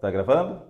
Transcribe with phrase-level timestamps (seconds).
[0.00, 0.62] Tá gravando?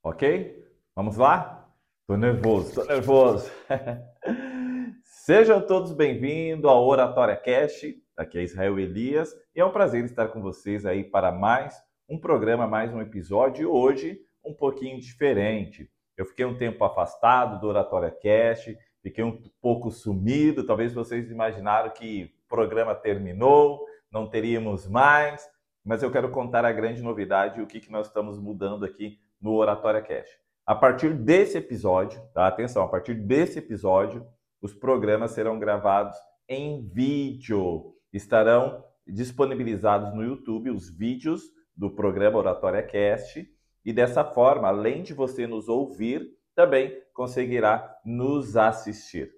[0.00, 0.64] Ok?
[0.94, 1.68] Vamos lá?
[2.06, 3.50] Tô nervoso, tô nervoso.
[5.02, 8.00] Sejam todos bem-vindos ao Oratória Cast.
[8.16, 11.74] Aqui é Israel Elias e é um prazer estar com vocês aí para mais
[12.08, 13.72] um programa, mais um episódio.
[13.72, 15.90] Hoje, um pouquinho diferente.
[16.16, 20.64] Eu fiquei um tempo afastado do Oratória Cast, fiquei um pouco sumido.
[20.64, 25.44] Talvez vocês imaginaram que o programa terminou, não teríamos mais
[25.84, 29.18] mas eu quero contar a grande novidade e o que, que nós estamos mudando aqui
[29.40, 30.30] no Oratória Cash.
[30.66, 32.46] A partir desse episódio, tá?
[32.46, 34.26] atenção, a partir desse episódio,
[34.62, 36.16] os programas serão gravados
[36.48, 37.94] em vídeo.
[38.10, 41.42] Estarão disponibilizados no YouTube os vídeos
[41.76, 43.46] do programa Oratória Cast
[43.84, 49.30] e dessa forma, além de você nos ouvir, também conseguirá nos assistir.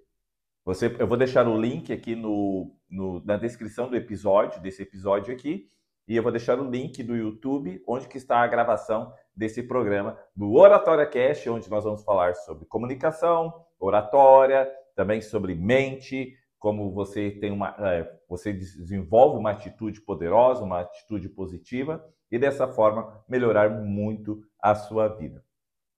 [0.63, 5.33] Você, eu vou deixar o link aqui no, no, na descrição do episódio, desse episódio
[5.33, 5.69] aqui,
[6.07, 10.17] e eu vou deixar o link do YouTube, onde que está a gravação desse programa
[10.33, 17.31] do Oratória Cast, onde nós vamos falar sobre comunicação, oratória, também sobre mente, como você
[17.31, 23.69] tem uma, é, você desenvolve uma atitude poderosa, uma atitude positiva e dessa forma melhorar
[23.69, 25.43] muito a sua vida.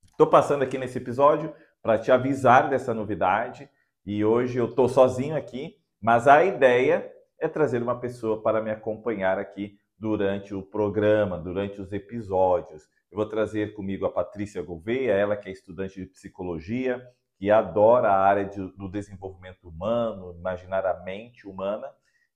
[0.09, 3.69] Estou passando aqui nesse episódio para te avisar dessa novidade
[4.05, 8.71] e hoje eu estou sozinho aqui, mas a ideia é trazer uma pessoa para me
[8.71, 12.87] acompanhar aqui durante o programa, durante os episódios.
[13.11, 17.05] Eu vou trazer comigo a Patrícia Gouveia, ela que é estudante de psicologia,
[17.37, 21.87] que adora a área de, do desenvolvimento humano, imaginar a mente humana.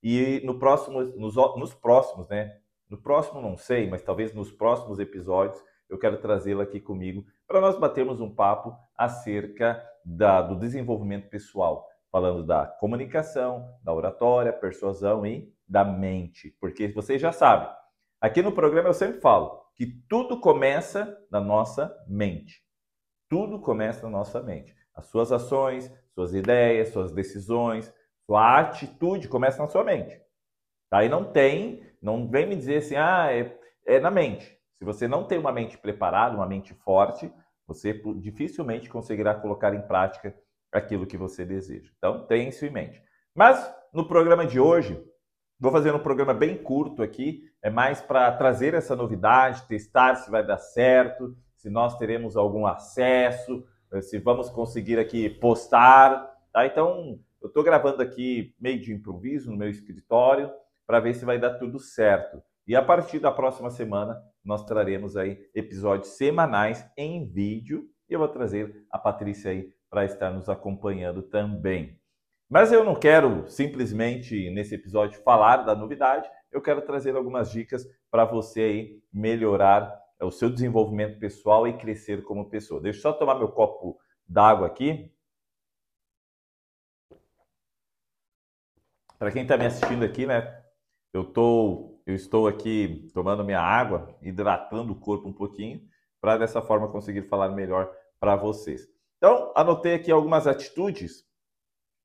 [0.02, 2.58] E no próximo, nos, nos próximos, né?
[2.90, 7.62] No próximo não sei, mas talvez nos próximos episódios eu quero trazê-la aqui comigo para
[7.62, 15.26] nós batermos um papo acerca da, do desenvolvimento pessoal, falando da comunicação, da oratória, persuasão
[15.26, 17.68] e da mente, porque vocês já sabem.
[18.22, 22.62] Aqui no programa eu sempre falo que tudo começa na nossa mente.
[23.28, 24.76] Tudo começa na nossa mente.
[24.94, 27.92] As suas ações, suas ideias, suas decisões,
[28.28, 30.22] sua atitude começa na sua mente.
[30.92, 31.02] Tá?
[31.10, 33.58] Não tem, não vem me dizer assim, ah, é,
[33.88, 34.56] é na mente.
[34.78, 37.34] Se você não tem uma mente preparada, uma mente forte,
[37.66, 40.38] você dificilmente conseguirá colocar em prática
[40.74, 41.92] aquilo que você deseja.
[41.98, 43.02] Então, tenha isso em mente.
[43.36, 45.02] Mas no programa de hoje,
[45.64, 50.30] Vou fazer um programa bem curto aqui, é mais para trazer essa novidade, testar se
[50.30, 53.64] vai dar certo, se nós teremos algum acesso,
[53.94, 56.30] eh, se vamos conseguir aqui postar.
[56.52, 56.66] Tá?
[56.66, 60.52] Então, eu estou gravando aqui meio de improviso no meu escritório
[60.86, 62.44] para ver se vai dar tudo certo.
[62.68, 68.20] E a partir da próxima semana, nós traremos aí episódios semanais em vídeo e eu
[68.20, 72.00] vou trazer a Patrícia aí para estar nos acompanhando também.
[72.50, 77.88] Mas eu não quero simplesmente nesse episódio falar da novidade, eu quero trazer algumas dicas
[78.10, 82.82] para você aí melhorar o seu desenvolvimento pessoal e crescer como pessoa.
[82.82, 85.14] Deixa eu só tomar meu copo d'água aqui.
[89.20, 90.60] Para quem está me assistindo aqui, né?
[91.14, 95.88] Eu, tô, eu estou aqui tomando minha água, hidratando o corpo um pouquinho,
[96.20, 98.93] para dessa forma conseguir falar melhor para vocês.
[99.24, 101.24] Então, anotei aqui algumas atitudes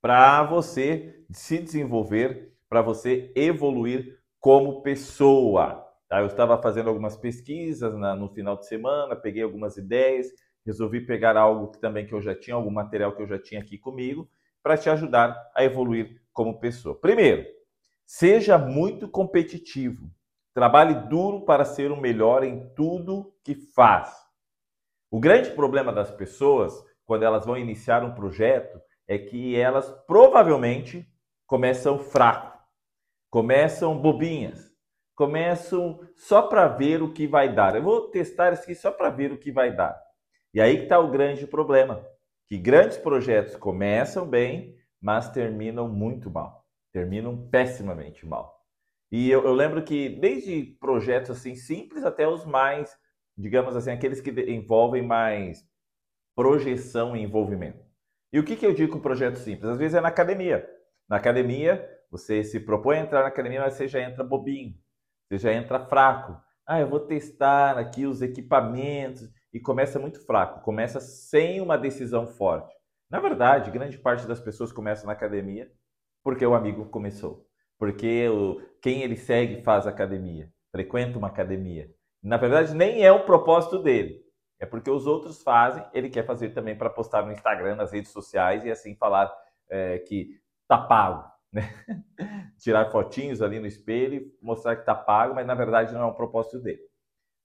[0.00, 5.84] para você se desenvolver, para você evoluir como pessoa.
[6.08, 6.20] Tá?
[6.20, 10.28] Eu estava fazendo algumas pesquisas na, no final de semana, peguei algumas ideias,
[10.64, 13.62] resolvi pegar algo que também que eu já tinha, algum material que eu já tinha
[13.62, 14.30] aqui comigo,
[14.62, 17.00] para te ajudar a evoluir como pessoa.
[17.00, 17.44] Primeiro,
[18.06, 20.08] seja muito competitivo.
[20.54, 24.14] Trabalhe duro para ser o melhor em tudo que faz.
[25.10, 31.10] O grande problema das pessoas, quando elas vão iniciar um projeto, é que elas provavelmente
[31.46, 32.62] começam fraco,
[33.30, 34.70] começam bobinhas,
[35.14, 37.74] começam só para ver o que vai dar.
[37.74, 39.98] Eu vou testar isso aqui só para ver o que vai dar.
[40.52, 42.06] E aí que está o grande problema,
[42.46, 48.62] que grandes projetos começam bem, mas terminam muito mal, terminam pessimamente mal.
[49.10, 52.94] E eu, eu lembro que desde projetos assim simples até os mais,
[53.34, 55.66] digamos assim, aqueles que envolvem mais
[56.38, 57.84] projeção e envolvimento.
[58.32, 59.68] E o que, que eu digo com projeto simples?
[59.72, 60.64] Às vezes é na academia.
[61.08, 64.72] Na academia, você se propõe a entrar na academia, mas você já entra bobinho,
[65.26, 66.40] você já entra fraco.
[66.64, 72.24] Ah, eu vou testar aqui os equipamentos e começa muito fraco, começa sem uma decisão
[72.24, 72.72] forte.
[73.10, 75.68] Na verdade, grande parte das pessoas começam na academia
[76.22, 81.90] porque o amigo começou, porque o, quem ele segue faz academia, frequenta uma academia.
[82.22, 84.27] Na verdade, nem é o propósito dele.
[84.58, 88.10] É porque os outros fazem, ele quer fazer também para postar no Instagram, nas redes
[88.10, 89.32] sociais e assim falar
[89.68, 91.62] é, que tá pago, né?
[92.58, 96.14] Tirar fotinhos ali no espelho mostrar que tá pago, mas na verdade não é o
[96.14, 96.82] propósito dele.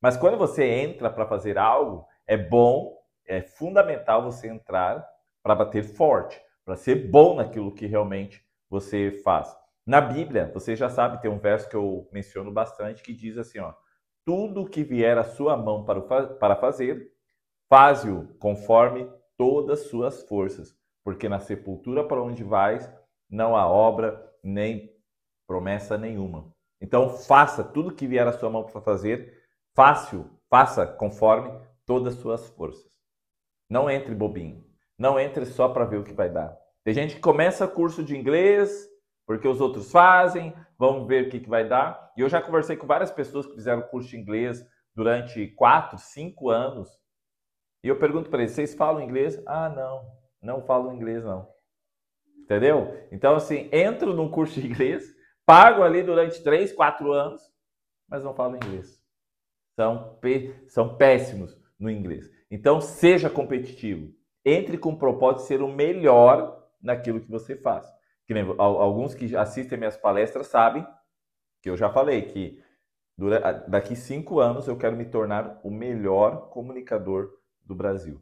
[0.01, 5.07] Mas quando você entra para fazer algo, é bom, é fundamental você entrar
[5.41, 9.55] para bater forte, para ser bom naquilo que realmente você faz.
[9.85, 13.59] Na Bíblia, você já sabe, tem um verso que eu menciono bastante que diz assim,
[13.59, 13.73] ó:
[14.25, 17.11] tudo que vier à sua mão para, para fazer,
[17.69, 22.89] faze-o conforme todas as suas forças, porque na sepultura para onde vais
[23.29, 24.93] não há obra nem
[25.47, 26.53] promessa nenhuma.
[26.79, 29.41] Então faça tudo que vier à sua mão para fazer,
[29.73, 31.51] fácil, faça conforme
[31.85, 32.91] todas as suas forças.
[33.69, 34.63] Não entre bobinho,
[34.97, 36.57] não entre só para ver o que vai dar.
[36.83, 38.87] Tem gente que começa curso de inglês
[39.25, 42.11] porque os outros fazem, vamos ver o que, que vai dar.
[42.17, 44.65] E eu já conversei com várias pessoas que fizeram curso de inglês
[44.95, 46.89] durante quatro, cinco anos.
[47.83, 49.41] E eu pergunto para eles: vocês falam inglês?
[49.45, 50.05] Ah, não,
[50.41, 51.47] não falo inglês, não.
[52.43, 52.93] Entendeu?
[53.11, 55.15] Então, assim, entro num curso de inglês,
[55.45, 57.41] pago ali durante três, quatro anos,
[58.07, 59.01] mas não falo inglês.
[59.75, 60.19] São,
[60.67, 62.29] são péssimos no inglês.
[62.51, 64.13] Então, seja competitivo.
[64.45, 67.87] Entre com o propósito de ser o melhor naquilo que você faz.
[68.25, 70.85] Que nem, alguns que assistem minhas palestras sabem
[71.61, 72.61] que eu já falei que
[73.67, 77.29] daqui cinco anos eu quero me tornar o melhor comunicador
[77.63, 78.21] do Brasil.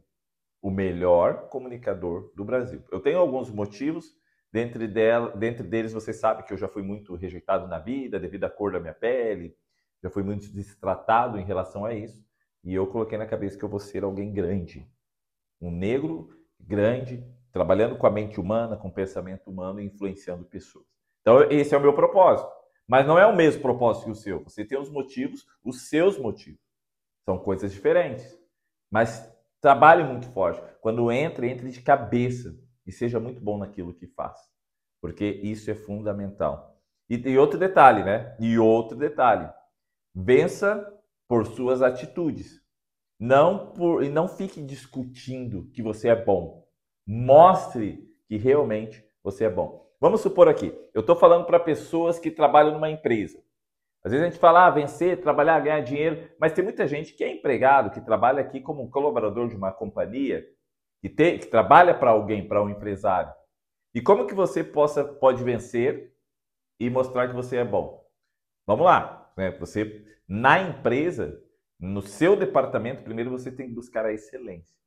[0.60, 2.84] O melhor comunicador do Brasil.
[2.90, 4.14] Eu tenho alguns motivos,
[4.52, 8.44] dentre, dela, dentre deles você sabe que eu já fui muito rejeitado na vida devido
[8.44, 9.56] à cor da minha pele,
[10.02, 12.24] já fui muito destratado em relação a isso,
[12.62, 14.88] e eu coloquei na cabeça que eu vou ser alguém grande.
[15.60, 16.28] Um negro
[16.60, 20.86] grande, trabalhando com a mente humana, com o pensamento humano e influenciando pessoas.
[21.20, 22.50] Então, esse é o meu propósito.
[22.86, 24.42] Mas não é o mesmo propósito que o seu.
[24.44, 26.60] Você tem os motivos, os seus motivos.
[27.24, 28.38] São coisas diferentes.
[28.90, 30.62] Mas trabalhe muito forte.
[30.80, 34.38] Quando entra, entre de cabeça e seja muito bom naquilo que faz.
[35.00, 36.76] Porque isso é fundamental.
[37.08, 38.36] E, e outro detalhe, né?
[38.40, 39.48] E outro detalhe.
[40.14, 40.86] Vença
[41.28, 42.60] por suas atitudes.
[43.18, 46.61] Não por e não fique discutindo que você é bom.
[47.06, 49.90] Mostre que realmente você é bom.
[50.00, 53.42] Vamos supor aqui, eu estou falando para pessoas que trabalham numa empresa.
[54.04, 57.22] Às vezes a gente fala, ah, vencer, trabalhar, ganhar dinheiro, mas tem muita gente que
[57.22, 60.44] é empregado, que trabalha aqui como um colaborador de uma companhia,
[61.00, 63.32] que, tem, que trabalha para alguém, para um empresário.
[63.94, 66.12] E como que você possa, pode vencer
[66.80, 68.04] e mostrar que você é bom?
[68.66, 69.52] Vamos lá, né?
[69.52, 71.40] Você na empresa,
[71.78, 74.81] no seu departamento, primeiro você tem que buscar a excelência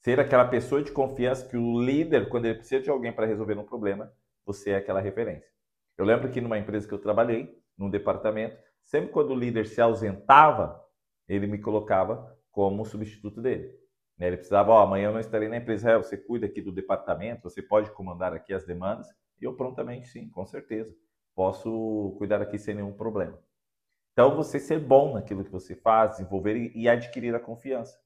[0.00, 3.58] ser aquela pessoa de confiança que o líder, quando ele precisa de alguém para resolver
[3.58, 4.12] um problema,
[4.44, 5.50] você é aquela referência.
[5.96, 9.80] Eu lembro que numa empresa que eu trabalhei, num departamento, sempre quando o líder se
[9.80, 10.80] ausentava,
[11.28, 13.72] ele me colocava como substituto dele.
[14.16, 16.72] Né, ele precisava, ó, oh, amanhã eu não estarei na empresa, você cuida aqui do
[16.72, 19.08] departamento, você pode comandar aqui as demandas?
[19.40, 20.92] E eu prontamente, sim, com certeza.
[21.34, 23.38] Posso cuidar aqui sem nenhum problema.
[24.12, 27.96] Então, você ser bom naquilo que você faz, desenvolver e adquirir a confiança.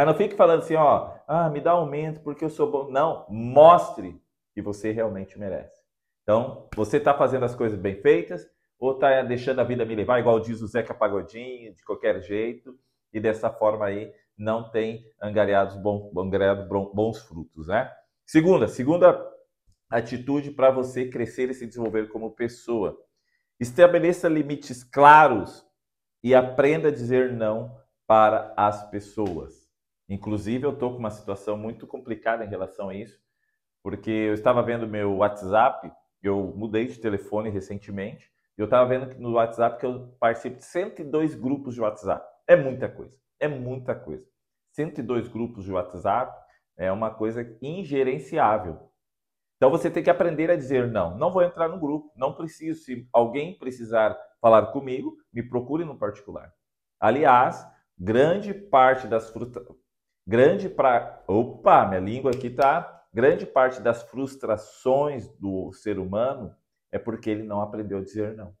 [0.00, 2.90] Mas não fique falando assim, ó, ah, me dá aumento porque eu sou bom.
[2.90, 4.18] Não, mostre
[4.54, 5.78] que você realmente merece.
[6.22, 8.48] Então, você está fazendo as coisas bem feitas
[8.78, 12.74] ou está deixando a vida me levar, igual diz o Zeca Pagodinho, de qualquer jeito,
[13.12, 15.76] e dessa forma aí não tem angariados
[16.16, 17.92] angariado bons frutos, né?
[18.24, 19.22] Segunda, segunda
[19.90, 22.96] atitude para você crescer e se desenvolver como pessoa.
[23.60, 25.62] Estabeleça limites claros
[26.24, 29.59] e aprenda a dizer não para as pessoas.
[30.10, 33.16] Inclusive, eu estou com uma situação muito complicada em relação a isso,
[33.80, 39.14] porque eu estava vendo meu WhatsApp, eu mudei de telefone recentemente, e eu estava vendo
[39.20, 42.26] no WhatsApp que eu participo de 102 grupos de WhatsApp.
[42.48, 44.26] É muita coisa, é muita coisa.
[44.72, 46.36] 102 grupos de WhatsApp
[46.76, 48.90] é uma coisa ingerenciável.
[49.56, 51.16] Então você tem que aprender a dizer não.
[51.16, 52.82] Não vou entrar no grupo, não preciso.
[52.82, 56.52] Se alguém precisar falar comigo, me procure no particular.
[56.98, 57.64] Aliás,
[57.96, 59.30] grande parte das
[60.26, 61.22] Grande para.
[61.26, 63.04] Opa, minha língua aqui tá.
[63.12, 66.54] Grande parte das frustrações do ser humano
[66.92, 68.54] é porque ele não aprendeu a dizer não.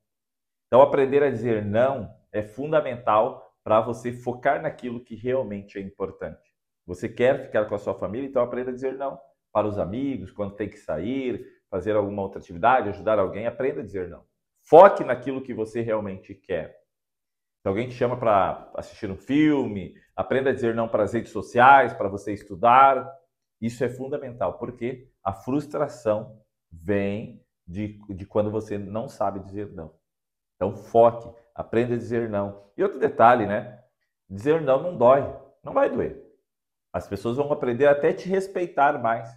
[0.66, 6.54] Então, aprender a dizer não é fundamental para você focar naquilo que realmente é importante.
[6.86, 9.20] Você quer ficar com a sua família, então aprenda a dizer não.
[9.52, 13.84] Para os amigos, quando tem que sair, fazer alguma outra atividade, ajudar alguém, aprenda a
[13.84, 14.24] dizer não.
[14.62, 16.76] Foque naquilo que você realmente quer.
[17.62, 21.30] Se alguém te chama para assistir um filme, aprenda a dizer não para as redes
[21.30, 23.10] sociais, para você estudar.
[23.60, 26.40] Isso é fundamental, porque a frustração
[26.72, 29.94] vem de, de quando você não sabe dizer não.
[30.56, 32.64] Então, foque, aprenda a dizer não.
[32.76, 33.82] E outro detalhe, né?
[34.28, 35.22] Dizer não não dói,
[35.62, 36.22] não vai doer.
[36.92, 39.28] As pessoas vão aprender até te respeitar mais.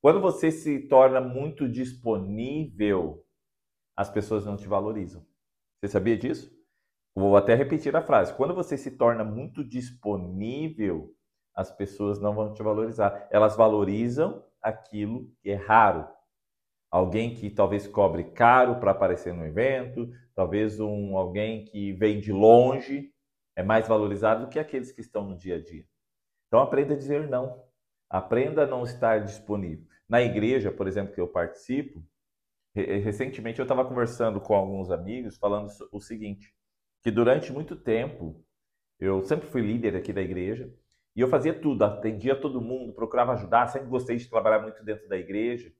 [0.00, 3.24] Quando você se torna muito disponível,
[3.96, 5.26] as pessoas não te valorizam.
[5.78, 6.50] Você sabia disso?
[7.16, 8.34] Vou até repetir a frase.
[8.34, 11.14] Quando você se torna muito disponível,
[11.54, 13.26] as pessoas não vão te valorizar.
[13.30, 16.06] Elas valorizam aquilo que é raro.
[16.90, 22.30] Alguém que talvez cobre caro para aparecer no evento, talvez um alguém que vem de
[22.30, 23.10] longe
[23.56, 25.86] é mais valorizado do que aqueles que estão no dia a dia.
[26.48, 27.64] Então aprenda a dizer não.
[28.10, 29.86] Aprenda a não estar disponível.
[30.06, 32.04] Na igreja, por exemplo, que eu participo,
[32.74, 36.54] recentemente eu estava conversando com alguns amigos falando o seguinte,
[37.06, 38.44] que durante muito tempo
[38.98, 40.74] eu sempre fui líder aqui da igreja
[41.14, 45.08] e eu fazia tudo, atendia todo mundo, procurava ajudar, sempre gostei de trabalhar muito dentro
[45.08, 45.72] da igreja,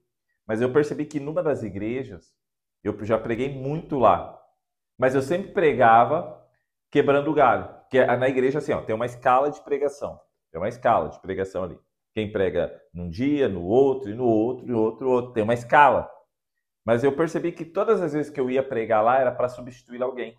[0.47, 2.33] mas eu percebi que numa das igrejas,
[2.81, 4.41] eu já preguei muito lá,
[4.97, 6.41] mas eu sempre pregava
[6.89, 10.17] quebrando o galho, que é, na igreja assim, ó, tem uma escala de pregação,
[10.49, 11.77] tem uma escala de pregação ali.
[12.13, 15.33] Quem prega num dia, no outro, e no outro, e outro, outro.
[15.33, 16.09] Tem uma escala.
[16.85, 20.01] Mas eu percebi que todas as vezes que eu ia pregar lá era para substituir
[20.01, 20.35] alguém.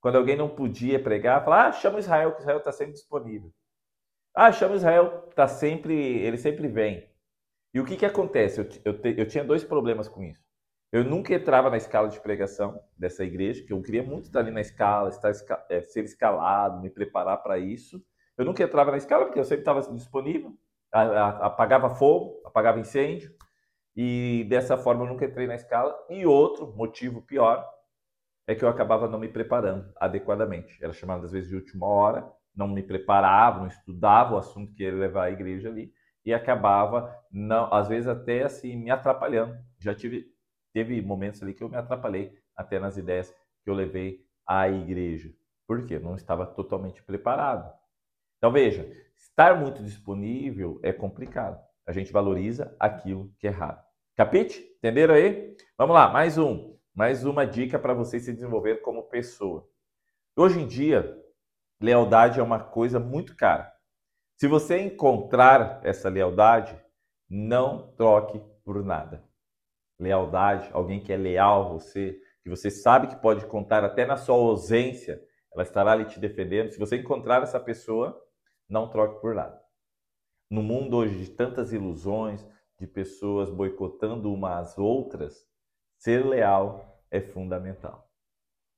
[0.00, 3.52] Quando alguém não podia pregar, falar, ah, chama Israel, que Israel está sempre disponível.
[4.34, 7.08] Ah, chama Israel, tá sempre, ele sempre vem.
[7.74, 8.60] E o que, que acontece?
[8.60, 10.42] Eu, eu, te, eu tinha dois problemas com isso.
[10.92, 14.50] Eu nunca entrava na escala de pregação dessa igreja, que eu queria muito estar ali
[14.50, 15.32] na escala, estar,
[15.68, 18.02] é, ser escalado, me preparar para isso.
[18.36, 20.56] Eu nunca entrava na escala porque eu sempre estava disponível
[20.90, 23.32] apagava fogo, apagava incêndio,
[23.94, 25.96] e dessa forma eu nunca entrei na escala.
[26.08, 27.66] E outro motivo pior
[28.48, 30.82] é que eu acabava não me preparando adequadamente.
[30.82, 32.26] Era chamado às vezes de última hora,
[32.56, 35.92] não me preparava, não estudava o assunto que ia levar à igreja ali
[36.24, 39.54] e acabava não, às vezes até assim me atrapalhando.
[39.78, 40.26] Já tive
[40.72, 43.30] teve momentos ali que eu me atrapalhei até nas ideias
[43.62, 45.30] que eu levei à igreja.
[45.66, 45.98] Por quê?
[45.98, 47.70] Não estava totalmente preparado.
[48.38, 51.62] Então veja, estar muito disponível é complicado.
[51.86, 53.78] A gente valoriza aquilo que é raro.
[54.16, 54.58] Capite?
[54.78, 55.54] Entenderam aí?
[55.76, 56.77] Vamos lá, mais um.
[56.98, 59.64] Mais uma dica para você se desenvolver como pessoa.
[60.36, 61.16] Hoje em dia,
[61.80, 63.72] lealdade é uma coisa muito cara.
[64.36, 66.76] Se você encontrar essa lealdade,
[67.30, 69.24] não troque por nada.
[69.96, 74.16] Lealdade, alguém que é leal a você, que você sabe que pode contar até na
[74.16, 75.22] sua ausência,
[75.54, 76.72] ela estará ali te defendendo.
[76.72, 78.20] Se você encontrar essa pessoa,
[78.68, 79.56] não troque por nada.
[80.50, 82.44] No mundo hoje de tantas ilusões,
[82.76, 85.47] de pessoas boicotando umas às outras,
[85.98, 88.08] ser leal é fundamental.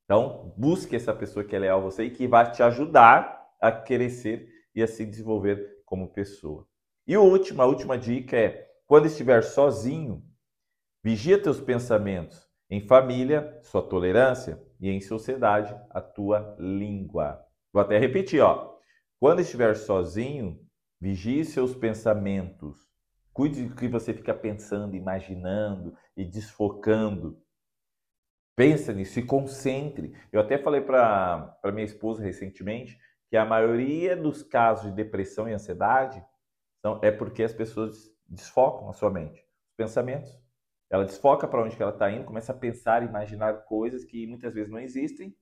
[0.05, 3.71] Então, busque essa pessoa que é leal a você e que vai te ajudar a
[3.71, 6.67] crescer e a se desenvolver como pessoa.
[7.07, 10.25] E a última, dica é: quando estiver sozinho,
[11.03, 12.49] vigia teus pensamentos.
[12.69, 17.45] Em família, sua tolerância e em sociedade, a tua língua.
[17.73, 18.77] Vou até repetir, ó.
[19.19, 20.59] Quando estiver sozinho,
[21.01, 22.90] vigie seus pensamentos.
[23.33, 27.41] Cuide do que você fica pensando, imaginando e desfocando.
[28.57, 30.15] Pensa nisso, se concentre.
[30.33, 35.53] Eu até falei para minha esposa recentemente que a maioria dos casos de depressão e
[35.53, 36.23] ansiedade
[36.83, 40.31] são, é porque as pessoas desfocam a sua mente, os pensamentos.
[40.91, 44.53] Ela desfoca para onde que ela está indo, começa a pensar, imaginar coisas que muitas
[44.53, 45.35] vezes não existem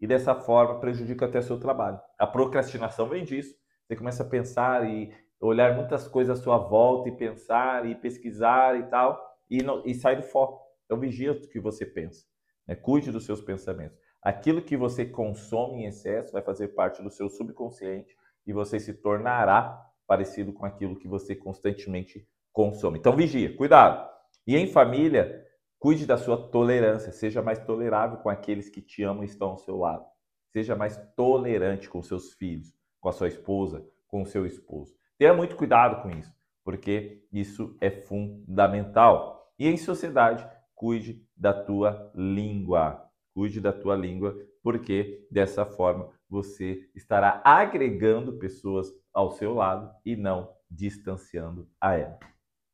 [0.00, 2.00] e dessa forma prejudica até o seu trabalho.
[2.16, 3.54] A procrastinação vem disso.
[3.86, 8.78] Você começa a pensar e olhar muitas coisas à sua volta e pensar e pesquisar
[8.78, 10.62] e tal e, e sai do foco.
[10.84, 12.24] Então vigia o que você pensa.
[12.66, 12.74] Né?
[12.74, 13.98] Cuide dos seus pensamentos.
[14.22, 18.16] Aquilo que você consome em excesso vai fazer parte do seu subconsciente
[18.46, 22.98] e você se tornará parecido com aquilo que você constantemente consome.
[22.98, 24.08] Então vigia, cuidado.
[24.46, 25.46] E em família,
[25.78, 29.58] Cuide da sua tolerância, seja mais tolerável com aqueles que te amam e estão ao
[29.58, 30.04] seu lado.
[30.52, 34.96] Seja mais tolerante com seus filhos, com a sua esposa, com o seu esposo.
[35.18, 36.32] Tenha muito cuidado com isso,
[36.64, 39.52] porque isso é fundamental.
[39.58, 43.04] E em sociedade, cuide da tua língua.
[43.34, 50.14] Cuide da tua língua, porque dessa forma você estará agregando pessoas ao seu lado e
[50.14, 52.18] não distanciando a ela.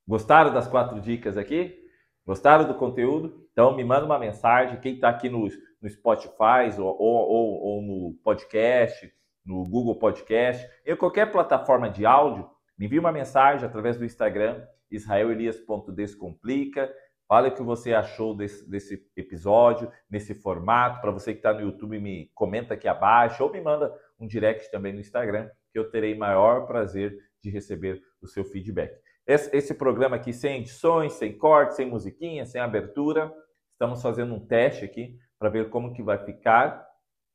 [0.06, 1.82] Gostaram das quatro dicas aqui?
[2.26, 3.48] Gostaram do conteúdo?
[3.52, 4.80] Então me manda uma mensagem.
[4.80, 5.48] Quem está aqui no,
[5.80, 9.10] no Spotify ou, ou, ou, no podcast,
[9.44, 12.48] no Google Podcast, em qualquer plataforma de áudio,
[12.78, 16.92] me envie uma mensagem através do Instagram, israelelias.descomplica.
[17.26, 21.00] Fale o que você achou desse, desse episódio, nesse formato.
[21.00, 24.70] Para você que está no YouTube, me comenta aqui abaixo ou me manda um direct
[24.70, 28.94] também no Instagram, que eu terei maior prazer de receber o seu feedback.
[29.26, 33.32] Esse, esse programa aqui sem edições, sem cortes, sem musiquinha, sem abertura.
[33.72, 36.86] Estamos fazendo um teste aqui para ver como que vai ficar.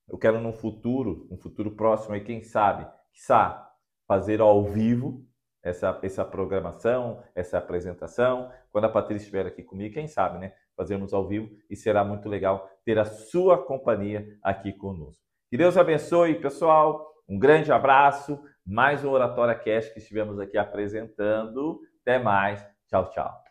[0.10, 3.70] Eu quero no futuro, um futuro próximo aí, quem sabe, quiçá,
[4.08, 5.25] fazer ao vivo
[5.63, 8.51] essa, essa programação, essa apresentação.
[8.72, 10.54] Quando a Patrícia estiver aqui comigo, quem sabe, né?
[10.80, 15.22] fazermos ao vivo e será muito legal ter a sua companhia aqui conosco.
[15.50, 17.06] Que Deus abençoe, pessoal.
[17.28, 18.42] Um grande abraço.
[18.66, 21.82] Mais um Oratória Cash que estivemos aqui apresentando.
[22.01, 22.66] Até mais.
[22.88, 23.49] Tchau, tchau.